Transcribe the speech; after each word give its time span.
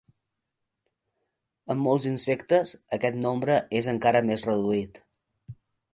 En 1.75 1.83
molts 1.83 2.09
insectes 2.13 2.73
aquest 2.99 3.19
nombre 3.27 3.61
és 3.81 3.93
encara 3.95 4.27
més 4.31 4.51
reduït. 4.53 5.03